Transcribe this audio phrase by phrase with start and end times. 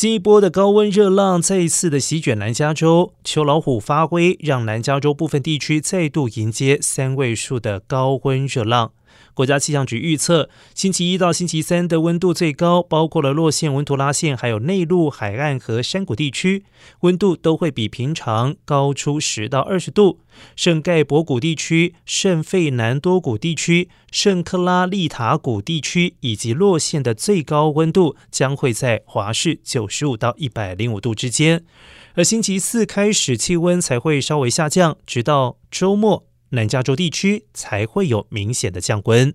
[0.00, 8.92] 新一波的高温热浪再一次的席卷南加州，秋老虎发威，让南加州部分地区再度迎接三位数的高温热浪。
[9.34, 16.64] 国家气象局预测，星期一到星期三的温度最高，包括了洛县、文图拉县，还有内陆海岸和山谷地区，
[17.00, 20.20] 温度都会比平常高出十到二十度。
[20.56, 31.64] 圣盖博谷地区、圣费南多谷地区、圣克拉利塔谷地区以及洛县的最高温度将会在华氏九十五到一百零五度之间。
[32.14, 36.29] 而星期四开始，气温才会稍微下降，直到周末。
[36.50, 39.34] 南加州地区才会有明显的降温。